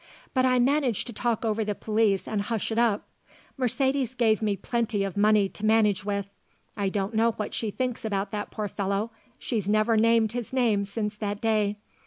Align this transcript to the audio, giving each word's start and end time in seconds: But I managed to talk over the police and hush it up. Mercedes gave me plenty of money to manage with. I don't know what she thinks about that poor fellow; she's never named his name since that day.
But 0.33 0.45
I 0.45 0.57
managed 0.57 1.05
to 1.05 1.13
talk 1.13 1.45
over 1.45 1.63
the 1.63 1.75
police 1.75 2.27
and 2.27 2.41
hush 2.41 2.71
it 2.71 2.79
up. 2.79 3.03
Mercedes 3.55 4.15
gave 4.15 4.41
me 4.41 4.55
plenty 4.57 5.03
of 5.03 5.15
money 5.15 5.47
to 5.49 5.63
manage 5.63 6.03
with. 6.03 6.25
I 6.75 6.89
don't 6.89 7.13
know 7.13 7.33
what 7.33 7.53
she 7.53 7.69
thinks 7.69 8.03
about 8.03 8.31
that 8.31 8.49
poor 8.49 8.67
fellow; 8.67 9.11
she's 9.37 9.69
never 9.69 9.95
named 9.97 10.31
his 10.31 10.51
name 10.53 10.85
since 10.85 11.15
that 11.17 11.39
day. 11.39 11.77